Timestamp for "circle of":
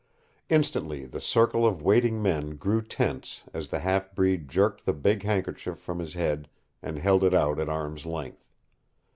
1.21-1.83